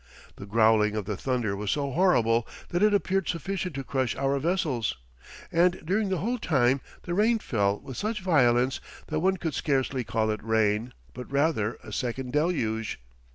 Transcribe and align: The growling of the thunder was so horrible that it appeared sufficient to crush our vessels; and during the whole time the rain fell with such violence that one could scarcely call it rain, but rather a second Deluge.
The 0.37 0.47
growling 0.47 0.95
of 0.95 1.05
the 1.05 1.15
thunder 1.15 1.55
was 1.55 1.69
so 1.69 1.91
horrible 1.91 2.47
that 2.69 2.81
it 2.81 2.91
appeared 2.91 3.27
sufficient 3.29 3.75
to 3.75 3.83
crush 3.83 4.15
our 4.15 4.39
vessels; 4.39 4.97
and 5.51 5.79
during 5.85 6.09
the 6.09 6.17
whole 6.17 6.39
time 6.39 6.81
the 7.03 7.13
rain 7.13 7.37
fell 7.37 7.79
with 7.79 7.97
such 7.97 8.19
violence 8.19 8.79
that 9.09 9.19
one 9.19 9.37
could 9.37 9.53
scarcely 9.53 10.03
call 10.03 10.31
it 10.31 10.43
rain, 10.43 10.93
but 11.13 11.31
rather 11.31 11.77
a 11.83 11.93
second 11.93 12.33
Deluge. 12.33 12.99